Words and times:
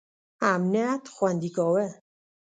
امنیت 0.51 1.03
خوندي 1.15 1.49
کاوه. 1.55 1.85